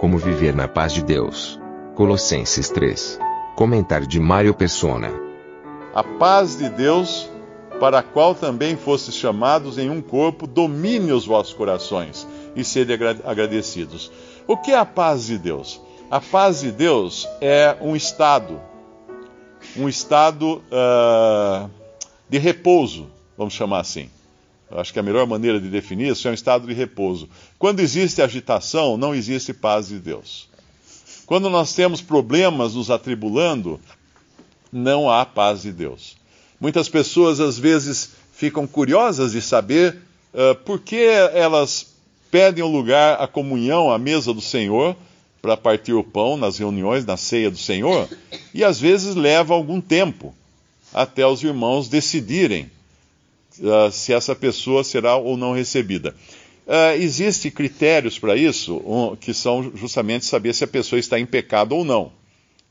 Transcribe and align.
Como 0.00 0.16
viver 0.16 0.54
na 0.54 0.66
paz 0.66 0.94
de 0.94 1.02
Deus. 1.02 1.60
Colossenses 1.94 2.70
3. 2.70 3.18
Comentário 3.54 4.06
de 4.06 4.18
Mário 4.18 4.54
Persona. 4.54 5.12
A 5.94 6.02
paz 6.02 6.56
de 6.56 6.70
Deus, 6.70 7.28
para 7.78 7.98
a 7.98 8.02
qual 8.02 8.34
também 8.34 8.78
fostes 8.78 9.14
chamados 9.14 9.76
em 9.76 9.90
um 9.90 10.00
corpo, 10.00 10.46
domine 10.46 11.12
os 11.12 11.26
vossos 11.26 11.52
corações 11.52 12.26
e 12.56 12.64
sede 12.64 12.94
agradecidos. 13.22 14.10
O 14.46 14.56
que 14.56 14.70
é 14.70 14.78
a 14.78 14.86
paz 14.86 15.26
de 15.26 15.36
Deus? 15.36 15.82
A 16.10 16.18
paz 16.18 16.60
de 16.60 16.72
Deus 16.72 17.28
é 17.38 17.76
um 17.82 17.94
estado, 17.94 18.58
um 19.76 19.86
estado 19.86 20.62
uh, 20.72 21.68
de 22.26 22.38
repouso, 22.38 23.06
vamos 23.36 23.52
chamar 23.52 23.80
assim. 23.80 24.08
Acho 24.70 24.92
que 24.92 24.98
a 24.98 25.02
melhor 25.02 25.26
maneira 25.26 25.60
de 25.60 25.68
definir 25.68 26.12
isso 26.12 26.28
é 26.28 26.30
um 26.30 26.34
estado 26.34 26.66
de 26.66 26.72
repouso. 26.72 27.28
Quando 27.58 27.80
existe 27.80 28.22
agitação, 28.22 28.96
não 28.96 29.14
existe 29.14 29.52
paz 29.52 29.88
de 29.88 29.98
Deus. 29.98 30.48
Quando 31.26 31.50
nós 31.50 31.74
temos 31.74 32.00
problemas 32.00 32.74
nos 32.74 32.90
atribulando, 32.90 33.80
não 34.72 35.10
há 35.10 35.26
paz 35.26 35.62
de 35.62 35.72
Deus. 35.72 36.16
Muitas 36.60 36.88
pessoas 36.88 37.40
às 37.40 37.58
vezes 37.58 38.10
ficam 38.32 38.66
curiosas 38.66 39.32
de 39.32 39.42
saber 39.42 39.98
uh, 40.32 40.54
por 40.64 40.80
que 40.80 40.96
elas 40.96 41.94
pedem 42.30 42.62
o 42.62 42.68
lugar, 42.68 43.20
a 43.20 43.26
comunhão, 43.26 43.90
a 43.90 43.98
mesa 43.98 44.32
do 44.32 44.40
Senhor, 44.40 44.96
para 45.42 45.56
partir 45.56 45.94
o 45.94 46.04
pão 46.04 46.36
nas 46.36 46.58
reuniões, 46.58 47.04
na 47.04 47.16
ceia 47.16 47.50
do 47.50 47.56
Senhor, 47.56 48.08
e 48.54 48.62
às 48.62 48.78
vezes 48.78 49.14
leva 49.14 49.54
algum 49.54 49.80
tempo 49.80 50.34
até 50.92 51.26
os 51.26 51.42
irmãos 51.42 51.88
decidirem 51.88 52.70
uh, 53.60 53.90
se 53.90 54.12
essa 54.12 54.34
pessoa 54.34 54.84
será 54.84 55.16
ou 55.16 55.36
não 55.36 55.52
recebida. 55.52 56.14
Uh, 56.66 57.00
Existem 57.00 57.50
critérios 57.50 58.18
para 58.18 58.36
isso, 58.36 58.76
um, 58.86 59.16
que 59.16 59.34
são 59.34 59.72
justamente 59.74 60.24
saber 60.24 60.54
se 60.54 60.64
a 60.64 60.68
pessoa 60.68 60.98
está 60.98 61.18
em 61.18 61.26
pecado 61.26 61.74
ou 61.74 61.84
não, 61.84 62.12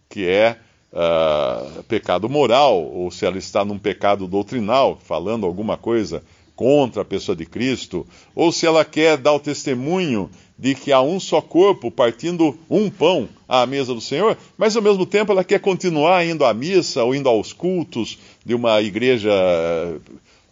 que 0.09 0.25
é 0.25 0.57
uh, 0.93 1.83
pecado 1.83 2.29
moral, 2.29 2.81
ou 2.81 3.11
se 3.11 3.25
ela 3.25 3.37
está 3.37 3.65
num 3.65 3.77
pecado 3.77 4.27
doutrinal, 4.27 4.99
falando 5.03 5.45
alguma 5.45 5.77
coisa 5.77 6.23
contra 6.55 7.03
a 7.03 7.05
pessoa 7.05 7.35
de 7.35 7.45
Cristo, 7.45 8.05
ou 8.35 8.51
se 8.51 8.65
ela 8.65 8.83
quer 8.83 9.17
dar 9.17 9.33
o 9.33 9.39
testemunho 9.39 10.29
de 10.57 10.75
que 10.75 10.91
há 10.91 11.01
um 11.01 11.17
só 11.17 11.41
corpo 11.41 11.89
partindo 11.89 12.57
um 12.69 12.89
pão 12.89 13.29
à 13.47 13.65
mesa 13.65 13.93
do 13.93 14.01
Senhor, 14.01 14.37
mas 14.57 14.75
ao 14.75 14.81
mesmo 14.81 15.05
tempo 15.05 15.31
ela 15.31 15.43
quer 15.43 15.61
continuar 15.61 16.25
indo 16.25 16.43
à 16.43 16.53
missa 16.53 17.01
ou 17.01 17.15
indo 17.15 17.29
aos 17.29 17.53
cultos 17.53 18.19
de 18.45 18.53
uma 18.53 18.81
igreja 18.81 19.31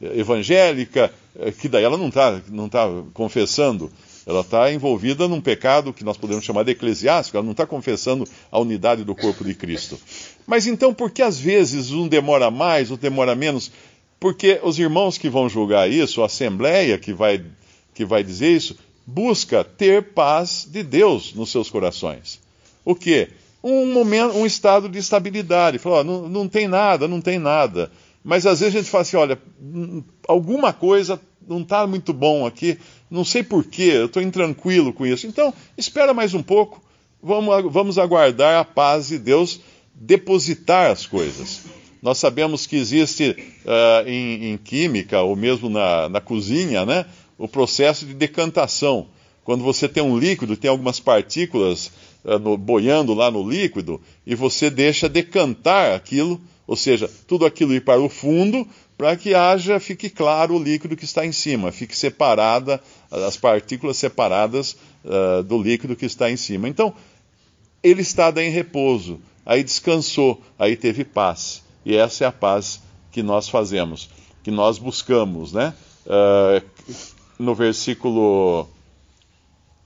evangélica, 0.01 1.11
eh, 1.39 1.51
que 1.51 1.67
daí 1.67 1.83
ela 1.83 1.97
não 1.97 2.09
está 2.09 2.41
não 2.49 2.69
tá 2.69 2.87
confessando, 3.13 3.91
ela 4.25 4.41
está 4.41 4.71
envolvida 4.71 5.27
num 5.27 5.39
pecado 5.39 5.93
que 5.93 6.03
nós 6.03 6.17
podemos 6.17 6.43
chamar 6.43 6.63
de 6.63 6.71
eclesiástico, 6.71 7.37
ela 7.37 7.45
não 7.45 7.53
está 7.53 7.65
confessando 7.65 8.27
a 8.51 8.59
unidade 8.59 9.03
do 9.03 9.15
corpo 9.15 9.43
de 9.43 9.53
Cristo. 9.53 9.97
Mas 10.45 10.67
então, 10.67 10.93
por 10.93 11.09
que 11.11 11.21
às 11.21 11.39
vezes 11.39 11.91
um 11.91 12.07
demora 12.07 12.52
mais, 12.52 12.91
outro 12.91 13.09
demora 13.09 13.36
menos? 13.36 13.71
Porque 14.19 14.59
os 14.63 14.77
irmãos 14.80 15.17
que 15.17 15.30
vão 15.30 15.47
julgar 15.47 15.89
isso, 15.89 16.21
a 16.21 16.25
assembleia 16.25 16.97
que 16.97 17.13
vai, 17.13 17.41
que 17.93 18.03
vai 18.03 18.23
dizer 18.23 18.49
isso, 18.49 18.77
busca 19.05 19.63
ter 19.63 20.03
paz 20.13 20.67
de 20.69 20.83
Deus 20.83 21.33
nos 21.33 21.49
seus 21.49 21.69
corações. 21.69 22.39
O 22.83 22.93
quê? 22.93 23.30
Um 23.63 23.93
momento, 23.93 24.37
um 24.37 24.45
estado 24.45 24.89
de 24.89 24.99
estabilidade. 24.99 25.80
Não, 26.05 26.27
não 26.27 26.47
tem 26.47 26.67
nada, 26.67 27.07
não 27.07 27.21
tem 27.21 27.39
nada. 27.39 27.91
Mas 28.27 28.45
às 28.45 28.60
vezes 28.60 28.76
a 28.76 28.80
gente 28.80 28.92
fala 28.92 29.04
assim, 29.04 29.15
olha, 29.15 29.42
alguma 30.27 30.73
coisa 30.73 31.17
não 31.48 31.61
está 31.61 31.88
muito 31.88 32.11
bom 32.11 32.45
aqui, 32.45 32.77
não 33.10 33.23
sei 33.23 33.42
porquê, 33.42 33.83
eu 33.83 34.08
estou 34.08 34.21
intranquilo 34.21 34.92
com 34.92 35.05
isso. 35.05 35.26
Então, 35.26 35.54
espera 35.77 36.14
mais 36.14 36.33
um 36.33 36.43
pouco, 36.43 36.83
vamos, 37.23 37.71
vamos 37.71 37.98
aguardar 37.98 38.60
a 38.60 38.66
paz 38.66 39.08
de 39.08 39.17
Deus 39.17 39.61
depositar 39.95 40.92
as 40.92 41.05
coisas. 41.05 41.61
Nós 42.02 42.17
sabemos 42.17 42.67
que 42.67 42.76
existe 42.76 43.30
uh, 43.30 44.05
em, 44.05 44.52
em, 44.52 44.58
química, 44.58 45.21
ou 45.21 45.33
mesmo 45.33 45.70
na, 45.70 46.10
na 46.10 46.20
cozinha, 46.20 46.86
né, 46.86 47.05
o 47.37 47.48
processo 47.48 48.05
de 48.05 48.14
decantação. 48.14 49.08
Quando 49.45 49.64
você 49.64 49.87
tem 49.87 50.04
um 50.04 50.20
líquido, 50.20 50.58
tem 50.58 50.70
algumas 50.70 50.99
partículas 50.99 51.89
uh, 52.26 52.37
no, 52.37 52.58
boiando 52.58 53.14
lá 53.14 53.32
no 53.32 53.49
líquido, 53.49 54.02
e 54.26 54.36
você 54.36 54.70
deixa 54.70 55.08
decantar 55.08 55.95
aquilo, 55.95 56.42
ou 56.67 56.76
seja, 56.76 57.10
tudo 57.26 57.45
aquilo 57.45 57.73
ir 57.73 57.83
para 57.83 58.02
o 58.02 58.10
fundo, 58.10 58.67
para 58.98 59.16
que 59.16 59.33
haja, 59.33 59.80
fique 59.80 60.10
claro 60.10 60.55
o 60.55 60.61
líquido 60.61 60.98
que 60.98 61.05
está 61.05 61.26
em 61.26 61.32
cima, 61.32 61.72
fique 61.72 61.95
separada, 61.95 62.82
as 63.10 63.38
partículas 63.38 63.95
separadas 63.95 64.76
uh, 65.05 65.42
do 65.44 65.61
líquido 65.61 65.95
que 65.95 66.05
está 66.05 66.30
em 66.30 66.36
cima. 66.36 66.67
Então, 66.67 66.94
ele 67.82 68.02
está 68.02 68.33
em 68.36 68.50
repouso, 68.50 69.20
aí 69.45 69.64
descansou, 69.64 70.42
aí 70.60 70.76
teve 70.76 71.05
paz. 71.05 71.64
E 71.86 71.95
essa 71.95 72.26
é 72.26 72.28
a 72.28 72.32
paz 72.33 72.82
que 73.11 73.23
nós 73.23 73.48
fazemos, 73.48 74.10
que 74.44 74.52
nós 74.52 74.78
buscamos, 74.78 75.54
né? 75.54 75.73
Uh, 76.05 76.95
no 77.39 77.55
versículo 77.55 78.67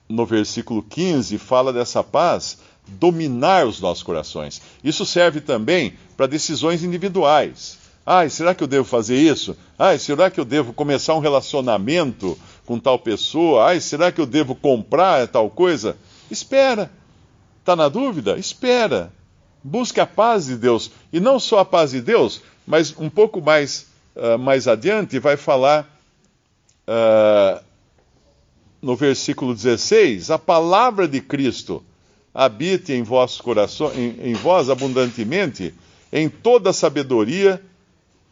no 0.08 0.26
versículo 0.26 0.84
15 0.84 1.38
fala 1.38 1.72
dessa 1.72 2.04
paz 2.04 2.58
dominar 2.92 3.66
os 3.66 3.80
nossos 3.80 4.04
corações. 4.04 4.62
Isso 4.84 5.06
serve 5.06 5.42
também 5.42 5.94
para 6.16 6.28
decisões 6.28 6.84
individuais. 6.84 7.80
Ai, 8.06 8.30
será 8.30 8.54
que 8.54 8.64
eu 8.64 8.68
devo 8.68 8.86
fazer 8.86 9.16
isso? 9.16 9.56
Ai, 9.78 10.00
será 10.00 10.30
que 10.30 10.40
eu 10.40 10.46
devo 10.46 10.74
começar 10.74 11.16
um 11.16 11.20
relacionamento 11.20 12.38
com 12.66 12.80
tal 12.80 12.98
pessoa? 12.98 13.66
Ai, 13.66 13.80
será 13.80 14.12
que 14.12 14.20
eu 14.20 14.26
devo 14.26 14.56
comprar 14.56 15.28
tal 15.28 15.50
coisa? 15.50 15.96
Espera. 16.30 16.92
Está 17.60 17.76
na 17.76 17.88
dúvida? 17.88 18.38
Espera. 18.38 19.12
Busque 19.64 20.00
a 20.00 20.08
paz 20.08 20.48
de 20.48 20.56
Deus. 20.56 20.92
E 21.14 21.20
não 21.20 21.40
só 21.40 21.60
a 21.60 21.66
paz 21.66 21.92
de 21.92 22.02
Deus, 22.02 22.42
mas 22.66 22.94
um 22.98 23.10
pouco 23.10 23.40
mais, 23.40 23.88
uh, 24.16 24.38
mais 24.38 24.68
adiante 24.68 25.20
vai 25.20 25.38
falar 25.38 25.88
uh, 26.88 27.64
no 28.82 28.96
versículo 28.96 29.54
16: 29.54 30.32
a 30.32 30.40
palavra 30.40 31.08
de 31.08 31.22
Cristo 31.22 31.84
habite 32.34 32.94
em 32.94 33.04
vossos 33.04 33.42
corações, 33.42 33.98
em, 33.98 34.32
em 34.32 34.34
vós 34.34 34.70
abundantemente, 34.70 35.74
em 36.12 36.30
toda 36.30 36.74
sabedoria, 36.74 37.62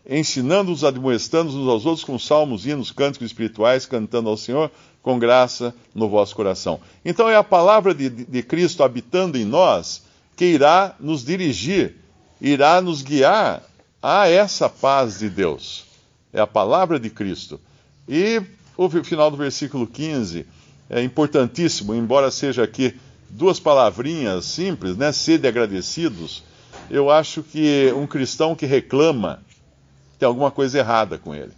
ensinando-os, 0.08 0.84
admoestando-os 0.84 1.56
uns 1.56 1.68
aos 1.68 1.86
outros 1.86 2.04
com 2.04 2.18
salmos, 2.18 2.66
hinos, 2.66 2.92
cânticos 2.92 3.28
espirituais, 3.28 3.86
cantando 3.86 4.30
ao 4.30 4.38
Senhor 4.38 4.72
com 5.02 5.20
graça 5.20 5.74
no 5.94 6.10
vosso 6.10 6.36
coração. 6.36 6.80
Então 7.04 7.30
é 7.30 7.36
a 7.36 7.44
palavra 7.44 7.94
de, 7.94 8.10
de 8.10 8.44
Cristo 8.44 8.84
habitando 8.84 9.38
em 9.38 9.46
nós 9.46 10.04
que 10.36 10.46
irá 10.46 10.96
nos 11.00 11.24
dirigir, 11.24 11.96
irá 12.42 12.81
nos 12.81 13.02
guiar 13.02 13.64
a 14.02 14.28
essa 14.28 14.70
paz 14.70 15.20
de 15.20 15.30
Deus. 15.30 15.86
É 16.31 16.40
a 16.40 16.48
palavra 16.48 17.00
de 17.00 17.10
Cristo. 17.10 17.60
E 18.08 18.42
o 18.78 18.90
final 19.04 19.30
do 19.30 19.38
versículo 19.38 19.86
15 19.86 20.46
é 20.90 21.04
importantíssimo, 21.04 21.94
embora 21.94 22.31
seja 22.31 22.63
aqui 22.63 22.95
duas 23.30 23.60
palavrinhas 23.60 24.46
simples, 24.46 24.98
né? 24.98 25.12
Sede 25.12 25.48
agradecidos. 25.48 26.44
Eu 26.90 27.10
acho 27.10 27.44
que 27.44 27.94
um 27.96 28.08
cristão 28.08 28.56
que 28.56 28.66
reclama 28.66 29.42
tem 30.18 30.28
alguma 30.28 30.52
coisa 30.52 30.80
errada 30.80 31.18
com 31.18 31.34
ele. 31.34 31.52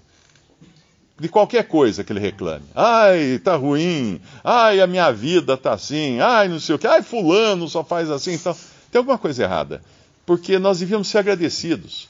De 1.19 1.29
qualquer 1.29 1.67
coisa 1.67 2.03
que 2.03 2.11
ele 2.11 2.19
reclame. 2.19 2.65
Ai, 2.75 3.39
tá 3.43 3.55
ruim. 3.55 4.19
Ai, 4.43 4.81
a 4.81 4.87
minha 4.87 5.11
vida 5.11 5.55
tá 5.55 5.73
assim. 5.73 6.19
Ai, 6.19 6.47
não 6.47 6.59
sei 6.59 6.75
o 6.75 6.79
que. 6.79 6.87
Ai, 6.87 7.01
fulano 7.01 7.67
só 7.67 7.83
faz 7.83 8.09
assim. 8.09 8.33
Então, 8.33 8.55
tem 8.91 8.99
alguma 8.99 9.17
coisa 9.17 9.43
errada. 9.43 9.81
Porque 10.25 10.57
nós 10.57 10.79
devíamos 10.79 11.07
ser 11.07 11.19
agradecidos. 11.19 12.09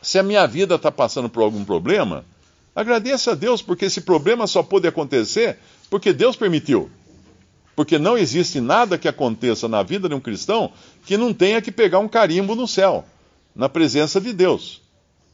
Se 0.00 0.18
a 0.18 0.22
minha 0.22 0.46
vida 0.46 0.74
está 0.74 0.90
passando 0.90 1.28
por 1.28 1.42
algum 1.42 1.64
problema, 1.64 2.24
agradeça 2.74 3.32
a 3.32 3.34
Deus, 3.34 3.62
porque 3.62 3.84
esse 3.84 4.00
problema 4.00 4.46
só 4.46 4.62
pode 4.62 4.88
acontecer 4.88 5.58
porque 5.88 6.12
Deus 6.12 6.36
permitiu. 6.36 6.90
Porque 7.74 7.98
não 7.98 8.18
existe 8.18 8.60
nada 8.60 8.98
que 8.98 9.08
aconteça 9.08 9.66
na 9.68 9.82
vida 9.82 10.08
de 10.08 10.14
um 10.14 10.20
cristão 10.20 10.72
que 11.06 11.16
não 11.16 11.32
tenha 11.32 11.62
que 11.62 11.72
pegar 11.72 11.98
um 11.98 12.08
carimbo 12.08 12.54
no 12.54 12.68
céu, 12.68 13.04
na 13.54 13.68
presença 13.68 14.20
de 14.20 14.32
Deus. 14.32 14.82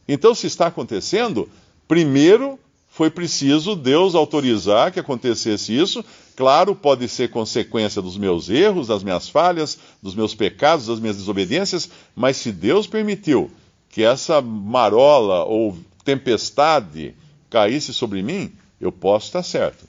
Então, 0.07 0.33
se 0.33 0.47
está 0.47 0.67
acontecendo, 0.67 1.49
primeiro 1.87 2.59
foi 2.99 3.09
preciso 3.09 3.75
Deus 3.75 4.13
autorizar 4.15 4.91
que 4.91 4.99
acontecesse 4.99 5.77
isso. 5.77 6.03
Claro, 6.35 6.75
pode 6.75 7.07
ser 7.07 7.29
consequência 7.29 8.01
dos 8.01 8.17
meus 8.17 8.49
erros, 8.49 8.87
das 8.87 9.03
minhas 9.03 9.29
falhas, 9.29 9.77
dos 10.01 10.15
meus 10.15 10.35
pecados, 10.35 10.87
das 10.87 10.99
minhas 10.99 11.15
desobediências, 11.15 11.89
mas 12.15 12.37
se 12.37 12.51
Deus 12.51 12.87
permitiu 12.87 13.51
que 13.89 14.03
essa 14.03 14.41
marola 14.41 15.45
ou 15.45 15.77
tempestade 16.03 17.15
caísse 17.49 17.93
sobre 17.93 18.21
mim, 18.21 18.51
eu 18.81 18.91
posso 18.91 19.27
estar 19.27 19.43
certo. 19.43 19.88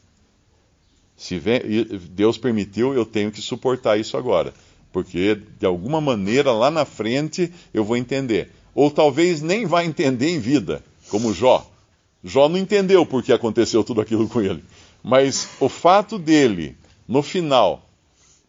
Se 1.21 1.39
vem, 1.39 1.61
Deus 2.13 2.39
permitiu, 2.39 2.95
eu 2.95 3.05
tenho 3.05 3.31
que 3.31 3.43
suportar 3.43 4.01
isso 4.01 4.17
agora. 4.17 4.55
Porque 4.91 5.39
de 5.59 5.67
alguma 5.67 6.01
maneira 6.01 6.51
lá 6.51 6.71
na 6.71 6.87
frente 6.87 7.53
eu 7.75 7.85
vou 7.85 7.99
entender. 7.99 8.51
Ou 8.75 8.91
talvez 8.91 9.43
nem 9.43 9.67
vá 9.67 9.85
entender 9.85 10.31
em 10.31 10.39
vida, 10.39 10.83
como 11.11 11.35
Jó. 11.35 11.71
Jó 12.25 12.49
não 12.49 12.57
entendeu 12.57 13.05
por 13.05 13.23
que 13.23 13.35
aconteceu 13.35 13.85
tudo 13.85 14.01
aquilo 14.01 14.27
com 14.27 14.41
ele. 14.41 14.65
Mas 15.03 15.47
o 15.61 15.69
fato 15.69 16.19
dele, 16.19 16.75
no 17.07 17.23
final, 17.23 17.87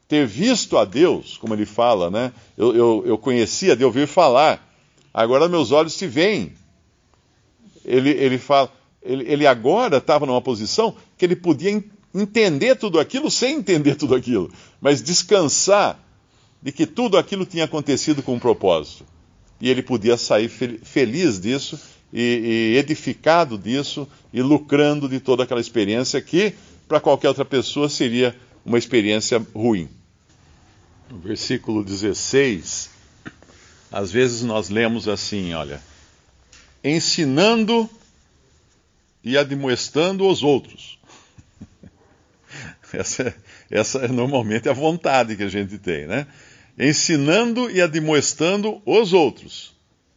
ter 0.08 0.26
visto 0.26 0.78
a 0.78 0.86
Deus, 0.86 1.36
como 1.36 1.54
ele 1.54 1.66
fala, 1.66 2.10
né? 2.10 2.32
Eu, 2.58 2.74
eu, 2.74 3.04
eu 3.06 3.18
conhecia 3.18 3.76
de 3.76 3.84
ouvir 3.84 4.08
falar, 4.08 4.66
agora 5.14 5.50
meus 5.50 5.74
olhos 5.74 5.92
se 5.92 6.08
veem. 6.08 6.54
Ele, 7.84 8.12
ele 8.12 8.38
fala, 8.38 8.72
ele, 9.04 9.26
ele 9.30 9.46
agora 9.46 9.98
estava 9.98 10.26
numa 10.26 10.42
posição 10.42 10.96
que 11.18 11.26
ele 11.26 11.36
podia 11.36 11.70
entender 11.70 12.01
tudo 12.76 13.00
aquilo 13.00 13.32
sem 13.32 13.58
entender 13.58 13.96
tudo 13.96 14.16
aquilo, 14.16 14.52
mas 14.80 15.02
descansar 15.02 16.00
de 16.62 16.72
que 16.72 16.86
tudo 16.86 17.18
aquilo 17.18 17.46
tinha 17.46 17.64
acontecido 17.64 18.22
com 18.22 18.36
um 18.36 18.40
propósito. 18.40 19.06
E 19.60 19.70
ele 19.70 19.82
podia 19.82 20.18
sair 20.18 20.50
feliz 20.50 21.40
disso 21.40 21.80
e, 22.12 22.74
e 22.74 22.78
edificado 22.78 23.58
disso 23.58 24.08
e 24.34 24.42
lucrando 24.42 25.08
de 25.08 25.20
toda 25.20 25.44
aquela 25.44 25.62
experiência 25.62 26.22
que, 26.22 26.54
para 26.88 27.00
qualquer 27.00 27.30
outra 27.30 27.46
pessoa, 27.46 27.88
seria 27.88 28.36
uma 28.66 28.78
experiência 28.78 29.46
ruim. 29.54 29.90
No 31.10 31.20
versículo 31.20 31.84
16, 31.84 32.90
às 33.92 34.12
vezes 34.12 34.42
nós 34.42 34.70
lemos 34.70 35.08
assim: 35.08 35.54
olha, 35.54 35.82
ensinando 36.84 37.90
e 39.24 39.38
admoestando 39.38 40.28
os 40.28 40.42
outros. 40.42 40.98
essa, 42.98 43.36
essa 43.70 44.00
é 44.00 44.08
normalmente 44.08 44.70
a 44.70 44.74
vontade 44.74 45.36
que 45.36 45.44
a 45.44 45.50
gente 45.50 45.78
tem, 45.78 46.06
né? 46.06 46.28
Ensinando 46.78 47.70
e 47.70 47.82
admoestando 47.82 48.82
os 48.86 49.14
outros. 49.14 49.74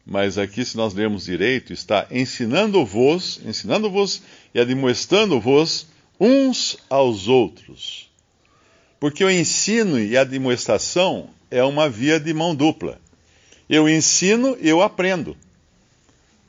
Mas 0.07 0.37
aqui, 0.37 0.65
se 0.65 0.77
nós 0.77 0.93
lermos 0.93 1.25
direito, 1.25 1.73
está 1.73 2.07
ensinando-vos, 2.11 3.41
ensinando-vos 3.45 4.23
e 4.55 4.61
admoestando-vos 4.61 5.87
uns 6.21 6.77
aos 6.91 7.27
outros. 7.27 8.11
Porque 9.01 9.25
o 9.25 9.31
ensino 9.31 9.99
e 9.99 10.17
a 10.17 10.21
admoestação 10.21 11.31
é 11.51 11.63
uma 11.63 11.89
via 11.89 12.21
de 12.21 12.33
mão 12.35 12.55
dupla. 12.55 13.01
Eu 13.69 13.89
ensino, 13.89 14.57
eu 14.61 14.83
aprendo. 14.83 15.37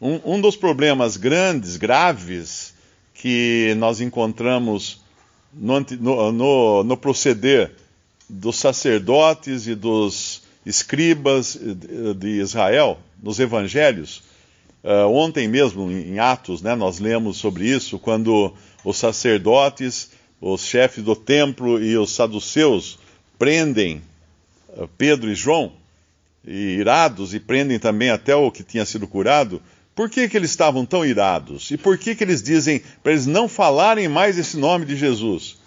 Um, 0.02 0.36
um 0.36 0.42
dos 0.42 0.58
problemas 0.58 1.16
grandes, 1.16 1.78
graves, 1.78 2.74
que 3.14 3.74
nós 3.78 4.02
encontramos 4.02 5.05
no, 5.56 6.32
no, 6.32 6.84
no 6.84 6.98
proceder 6.98 7.72
dos 8.30 8.58
sacerdotes 8.58 9.68
e 9.68 9.76
dos 9.76 10.44
escribas 10.66 11.58
de 12.16 12.40
Israel, 12.40 13.00
nos 13.22 13.40
evangelhos. 13.40 14.24
Uh, 14.84 15.10
ontem 15.10 15.48
mesmo, 15.48 15.90
em 15.92 16.20
Atos, 16.20 16.62
né, 16.62 16.76
nós 16.76 17.00
lemos 17.00 17.38
sobre 17.38 17.68
isso, 17.68 17.98
quando 17.98 18.54
os 18.84 18.98
sacerdotes, 18.98 20.12
os 20.40 20.64
chefes 20.64 21.04
do 21.04 21.16
templo 21.16 21.84
e 21.84 21.98
os 21.98 22.12
saduceus 22.12 23.00
prendem 23.40 24.02
uh, 24.70 24.88
Pedro 24.98 25.32
e 25.32 25.36
João, 25.36 25.72
e 26.46 26.78
irados, 26.78 27.34
e 27.34 27.40
prendem 27.40 27.80
também 27.80 28.12
até 28.12 28.36
o 28.36 28.52
que 28.52 28.64
tinha 28.64 28.86
sido 28.86 29.08
curado. 29.08 29.60
Por 29.96 30.10
que, 30.10 30.28
que 30.28 30.36
eles 30.36 30.50
estavam 30.50 30.86
tão 30.86 31.06
irados? 31.06 31.72
E 31.72 31.78
por 31.78 31.98
que, 31.98 32.14
que 32.14 32.24
eles 32.24 32.44
dizem 32.44 32.84
para 33.02 33.14
eles 33.14 33.26
não 33.26 33.48
falarem 33.48 34.10
mais 34.10 34.38
esse 34.38 34.58
nome 34.58 34.86
de 34.86 34.98
Jesus? 34.98 35.58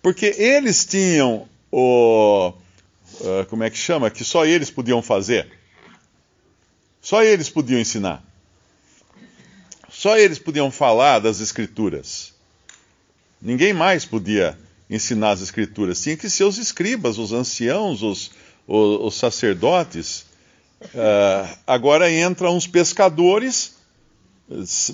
Porque 0.00 0.26
eles 0.38 0.86
tinham 0.86 1.48
o. 1.72 2.52
Uh, 3.20 3.44
como 3.48 3.64
é 3.64 3.70
que 3.70 3.76
chama? 3.76 4.10
Que 4.10 4.22
só 4.22 4.46
eles 4.46 4.70
podiam 4.70 5.02
fazer. 5.02 5.48
Só 7.02 7.22
eles 7.22 7.50
podiam 7.50 7.80
ensinar. 7.80 8.22
Só 9.90 10.16
eles 10.16 10.38
podiam 10.38 10.70
falar 10.70 11.18
das 11.18 11.40
Escrituras. 11.40 12.32
Ninguém 13.42 13.72
mais 13.72 14.04
podia 14.04 14.56
ensinar 14.88 15.32
as 15.32 15.42
Escrituras. 15.42 16.00
Tinha 16.00 16.16
que 16.16 16.30
ser 16.30 16.44
os 16.44 16.58
escribas, 16.58 17.18
os 17.18 17.32
anciãos, 17.32 18.02
os, 18.02 18.30
os, 18.66 19.00
os 19.06 19.14
sacerdotes. 19.14 20.26
Uh, 20.86 21.56
agora 21.66 22.10
entram 22.12 22.56
uns 22.56 22.66
pescadores 22.66 23.76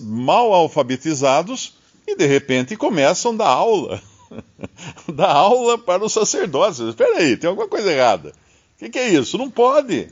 mal 0.01 0.53
alfabetizados 0.53 1.75
e 2.07 2.15
de 2.15 2.27
repente 2.27 2.77
começam 2.77 3.33
a 3.33 3.37
dar 3.37 3.49
aula. 3.49 4.03
dar 5.13 5.31
aula 5.31 5.77
para 5.79 6.05
os 6.05 6.13
sacerdotes. 6.13 6.81
Espera 6.81 7.19
aí, 7.19 7.37
tem 7.37 7.49
alguma 7.49 7.69
coisa 7.69 7.93
errada. 7.93 8.31
O 8.31 8.79
que, 8.79 8.91
que, 8.91 8.99
é 8.99 9.09
isso? 9.09 9.37
Não 9.37 9.51
pode. 9.51 10.09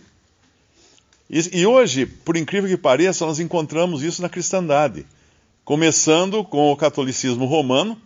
E, 1.31 1.59
e 1.61 1.67
hoje, 1.67 2.07
por 2.07 2.37
incrível 2.37 2.69
que 2.69 2.77
pareça, 2.77 3.25
nós 3.25 3.39
encontramos 3.39 4.03
isso 4.03 4.21
na 4.21 4.29
cristandade. 4.29 5.07
Começando 5.65 6.43
com 6.45 6.73
o 6.73 6.77
catolicismo 6.77 7.45
romano, 7.45 8.01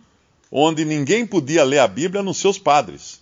onde 0.51 0.85
ninguém 0.85 1.25
podia 1.25 1.63
ler 1.63 1.79
a 1.79 1.87
Bíblia 1.87 2.21
nos 2.21 2.37
seus 2.37 2.57
padres, 2.57 3.19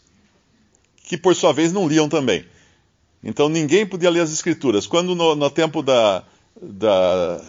que 1.04 1.18
por 1.18 1.36
sua 1.36 1.54
vez 1.54 1.72
não 1.72 1.88
liam 1.88 2.10
também. 2.10 2.46
Então 3.24 3.48
ninguém 3.48 3.86
podia 3.86 4.10
ler 4.10 4.22
as 4.22 4.32
Escrituras. 4.32 4.88
Quando 4.88 5.16
no, 5.16 5.36
no 5.36 5.50
tempo 5.50 5.84
da, 5.84 6.24
da, 6.62 7.42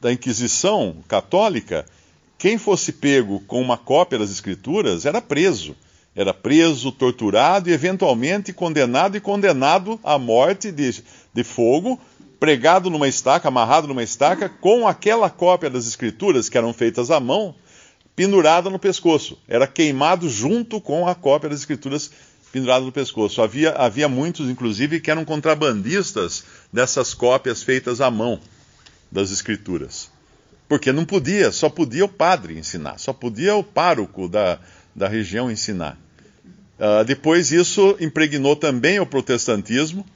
da, 0.00 0.12
Inquisição 0.12 0.96
católica, 1.06 1.86
quem 2.36 2.58
fosse 2.58 2.92
pego 2.92 3.40
com 3.40 3.60
uma 3.60 3.76
cópia 3.76 4.18
das 4.18 4.30
Escrituras 4.30 5.06
era 5.06 5.20
preso. 5.20 5.76
Era 6.16 6.32
preso, 6.32 6.92
torturado 6.92 7.68
e 7.68 7.72
eventualmente 7.72 8.52
condenado 8.52 9.16
e 9.16 9.20
condenado 9.20 9.98
à 10.02 10.16
morte 10.16 10.70
de, 10.70 11.02
de 11.32 11.44
fogo, 11.44 11.98
pregado 12.38 12.88
numa 12.88 13.08
estaca, 13.08 13.48
amarrado 13.48 13.88
numa 13.88 14.02
estaca, 14.02 14.48
com 14.48 14.86
aquela 14.86 15.28
cópia 15.28 15.70
das 15.70 15.86
Escrituras 15.88 16.48
que 16.48 16.58
eram 16.58 16.72
feitas 16.72 17.10
à 17.10 17.18
mão, 17.18 17.54
pendurada 18.14 18.70
no 18.70 18.78
pescoço. 18.78 19.38
Era 19.48 19.66
queimado 19.66 20.28
junto 20.28 20.80
com 20.80 21.08
a 21.08 21.14
cópia 21.16 21.50
das 21.50 21.60
Escrituras 21.60 22.10
pendurado 22.54 22.84
no 22.84 22.92
pescoço. 22.92 23.42
Havia, 23.42 23.72
havia 23.72 24.08
muitos, 24.08 24.48
inclusive, 24.48 25.00
que 25.00 25.10
eram 25.10 25.24
contrabandistas 25.24 26.44
dessas 26.72 27.12
cópias 27.12 27.64
feitas 27.64 28.00
à 28.00 28.08
mão 28.12 28.38
das 29.10 29.32
Escrituras. 29.32 30.08
Porque 30.68 30.92
não 30.92 31.04
podia, 31.04 31.50
só 31.50 31.68
podia 31.68 32.04
o 32.04 32.08
padre 32.08 32.56
ensinar, 32.56 32.98
só 32.98 33.12
podia 33.12 33.56
o 33.56 33.64
pároco 33.64 34.28
da, 34.28 34.60
da 34.94 35.08
região 35.08 35.50
ensinar. 35.50 35.98
Uh, 36.78 37.04
depois 37.04 37.50
isso 37.50 37.96
impregnou 37.98 38.54
também 38.54 39.00
o 39.00 39.06
protestantismo, 39.06 40.06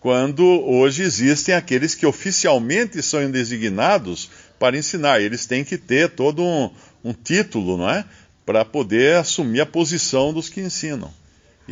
quando 0.00 0.44
hoje 0.44 1.04
existem 1.04 1.54
aqueles 1.54 1.94
que 1.94 2.04
oficialmente 2.04 3.00
são 3.04 3.30
designados 3.30 4.28
para 4.58 4.76
ensinar. 4.76 5.20
Eles 5.20 5.46
têm 5.46 5.62
que 5.62 5.78
ter 5.78 6.10
todo 6.10 6.42
um, 6.42 6.70
um 7.04 7.12
título, 7.12 7.76
não 7.76 7.88
é? 7.88 8.04
Para 8.44 8.64
poder 8.64 9.18
assumir 9.18 9.60
a 9.60 9.66
posição 9.66 10.32
dos 10.32 10.48
que 10.48 10.60
ensinam 10.60 11.21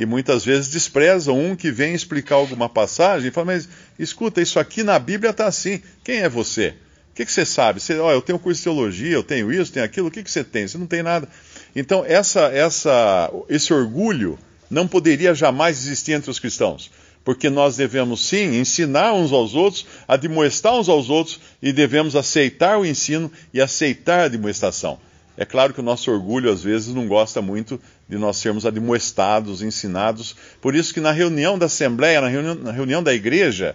e 0.00 0.06
muitas 0.06 0.46
vezes 0.46 0.70
desprezam 0.70 1.38
um 1.38 1.54
que 1.54 1.70
vem 1.70 1.92
explicar 1.92 2.36
alguma 2.36 2.70
passagem 2.70 3.28
e 3.28 3.30
fala, 3.30 3.44
mas 3.44 3.68
escuta, 3.98 4.40
isso 4.40 4.58
aqui 4.58 4.82
na 4.82 4.98
Bíblia 4.98 5.30
está 5.30 5.46
assim. 5.46 5.82
Quem 6.02 6.20
é 6.20 6.28
você? 6.28 6.68
O 7.12 7.16
que, 7.16 7.26
que 7.26 7.30
você 7.30 7.44
sabe? 7.44 7.80
Você, 7.80 7.98
oh, 7.98 8.10
eu 8.10 8.22
tenho 8.22 8.38
curso 8.38 8.60
de 8.60 8.64
teologia, 8.64 9.12
eu 9.12 9.22
tenho 9.22 9.52
isso, 9.52 9.70
tenho 9.70 9.84
aquilo, 9.84 10.08
o 10.08 10.10
que, 10.10 10.22
que 10.22 10.30
você 10.30 10.42
tem? 10.42 10.66
Você 10.66 10.78
não 10.78 10.86
tem 10.86 11.02
nada. 11.02 11.28
Então, 11.76 12.02
essa, 12.02 12.46
essa, 12.46 13.30
esse 13.46 13.74
orgulho 13.74 14.38
não 14.70 14.88
poderia 14.88 15.34
jamais 15.34 15.76
existir 15.76 16.12
entre 16.12 16.30
os 16.30 16.38
cristãos. 16.38 16.90
Porque 17.22 17.50
nós 17.50 17.76
devemos 17.76 18.26
sim 18.26 18.58
ensinar 18.58 19.12
uns 19.12 19.32
aos 19.32 19.54
outros, 19.54 19.84
admoestar 20.08 20.74
uns 20.78 20.88
aos 20.88 21.10
outros 21.10 21.38
e 21.60 21.74
devemos 21.74 22.16
aceitar 22.16 22.78
o 22.78 22.86
ensino 22.86 23.30
e 23.52 23.60
aceitar 23.60 24.20
a 24.20 24.24
admoestação. 24.24 24.98
É 25.40 25.46
claro 25.46 25.72
que 25.72 25.80
o 25.80 25.82
nosso 25.82 26.10
orgulho, 26.10 26.52
às 26.52 26.62
vezes, 26.62 26.92
não 26.92 27.08
gosta 27.08 27.40
muito 27.40 27.80
de 28.06 28.18
nós 28.18 28.36
sermos 28.36 28.66
admoestados, 28.66 29.62
ensinados. 29.62 30.36
Por 30.60 30.74
isso 30.74 30.92
que 30.92 31.00
na 31.00 31.12
reunião 31.12 31.58
da 31.58 31.64
Assembleia, 31.64 32.20
na 32.20 32.28
reunião, 32.28 32.54
na 32.56 32.70
reunião 32.70 33.02
da 33.02 33.14
igreja, 33.14 33.74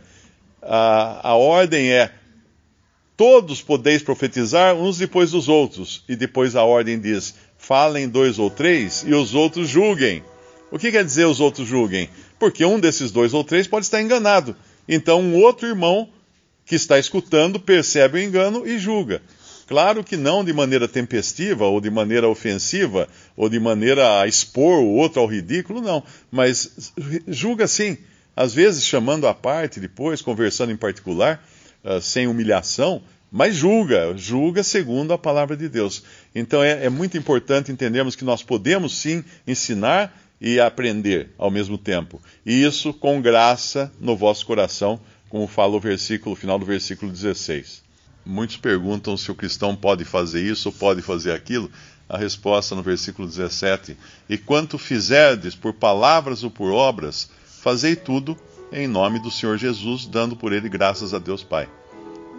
a, 0.62 1.30
a 1.30 1.34
ordem 1.34 1.92
é 1.92 2.12
todos 3.18 3.64
podeis 3.64 4.04
profetizar 4.04 4.76
uns 4.76 5.00
depois 5.00 5.32
dos 5.32 5.50
outros. 5.50 6.04
E 6.08 6.16
depois 6.16 6.56
a 6.56 6.64
ordem 6.64 7.00
diz, 7.00 7.34
falem 7.58 8.08
dois 8.08 8.38
ou 8.38 8.52
três 8.52 9.04
e 9.04 9.16
os 9.16 9.34
outros 9.34 9.68
julguem. 9.68 10.24
O 10.70 10.78
que 10.78 10.92
quer 10.92 11.04
dizer 11.04 11.26
os 11.26 11.40
outros 11.40 11.68
julguem? 11.68 12.12
Porque 12.38 12.64
um 12.64 12.80
desses 12.80 13.10
dois 13.10 13.34
ou 13.34 13.44
três 13.44 13.66
pode 13.66 13.88
estar 13.88 14.00
enganado. 14.00 14.56
Então 14.88 15.20
um 15.20 15.42
outro 15.42 15.68
irmão 15.68 16.10
que 16.64 16.76
está 16.76 17.00
escutando 17.00 17.60
percebe 17.60 18.20
o 18.20 18.22
engano 18.22 18.68
e 18.68 18.78
julga. 18.78 19.20
Claro 19.68 20.04
que 20.04 20.16
não 20.16 20.44
de 20.44 20.54
maneira 20.54 20.88
tempestiva, 20.88 21.66
ou 21.66 21.82
de 21.82 21.90
maneira 21.90 22.30
ofensiva, 22.30 23.08
ou 23.36 23.50
de 23.50 23.60
maneira 23.60 24.22
a 24.22 24.28
expor 24.28 24.80
o 24.80 24.94
outro 24.96 25.20
ao 25.20 25.28
ridículo, 25.28 25.82
não. 25.82 26.04
Mas 26.32 26.92
julga 27.28 27.68
sim, 27.68 27.98
às 28.36 28.54
vezes 28.54 28.86
chamando 28.86 29.28
à 29.28 29.34
parte, 29.34 29.80
depois 29.80 30.22
conversando 30.22 30.72
em 30.72 30.78
particular, 30.78 31.44
uh, 31.84 32.00
sem 32.00 32.28
humilhação, 32.28 33.02
mas 33.32 33.56
julga, 33.56 34.14
julga 34.16 34.62
segundo 34.64 35.14
a 35.14 35.18
palavra 35.18 35.58
de 35.58 35.68
Deus. 35.68 36.04
Então 36.34 36.64
é, 36.64 36.86
é 36.86 36.90
muito 36.90 37.18
importante 37.18 37.72
entendermos 37.72 38.16
que 38.16 38.24
nós 38.24 38.44
podemos 38.44 38.96
sim 38.96 39.24
ensinar 39.48 40.16
e 40.40 40.60
aprender 40.60 41.32
ao 41.38 41.50
mesmo 41.50 41.78
tempo. 41.78 42.22
E 42.46 42.64
isso 42.64 42.94
com 42.94 43.22
graça 43.22 43.92
no 44.00 44.16
vosso 44.16 44.46
coração, 44.46 45.00
como 45.28 45.48
fala 45.48 45.76
o 45.76 45.80
versículo, 45.80 46.36
final 46.36 46.60
do 46.60 46.66
versículo 46.66 47.12
16. 47.12 47.85
Muitos 48.26 48.58
perguntam 48.58 49.16
se 49.16 49.32
o 49.32 49.36
cristão 49.36 49.76
pode 49.76 50.04
fazer 50.04 50.42
isso 50.42 50.70
ou 50.70 50.74
pode 50.74 51.02
fazer 51.02 51.32
aquilo. 51.32 51.70
A 52.10 52.18
resposta 52.18 52.76
no 52.76 52.82
versículo 52.82 53.28
17: 53.28 53.96
E 54.28 54.38
quanto 54.38 54.78
fizerdes 54.78 55.56
por 55.56 55.74
palavras 55.74 56.44
ou 56.44 56.50
por 56.50 56.72
obras, 56.72 57.30
fazei 57.62 57.96
tudo 57.96 58.38
em 58.72 58.88
nome 58.88 59.20
do 59.20 59.32
Senhor 59.32 59.58
Jesus, 59.58 60.06
dando 60.06 60.36
por 60.36 60.54
ele 60.54 60.68
graças 60.68 61.14
a 61.14 61.20
Deus 61.20 61.44
Pai. 61.44 61.70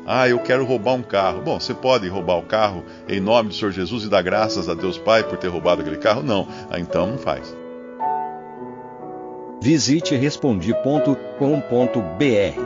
Ah, 0.07 0.29
eu 0.29 0.39
quero 0.39 0.65
roubar 0.65 0.95
um 0.95 1.03
carro. 1.03 1.43
Bom, 1.43 1.59
você 1.59 1.75
pode 1.75 2.09
roubar 2.09 2.37
o 2.37 2.43
carro 2.43 2.85
em 3.09 3.21
nome 3.21 3.49
do 3.49 3.55
Senhor 3.55 3.73
Jesus 3.73 4.05
e 4.05 4.09
dar 4.09 4.23
graças 4.23 4.69
a 4.69 4.75
Deus 4.75 4.99
Pai 4.99 5.25
por 5.25 5.37
ter 5.37 5.49
roubado 5.49 5.83
aquele 5.83 5.99
carro? 5.99 6.23
Não. 6.23 6.47
Ah, 6.71 6.79
então 6.79 7.09
não 7.09 7.19
faz. 7.19 7.55
Visite 9.61 10.15
respondi.com.br 10.15 12.66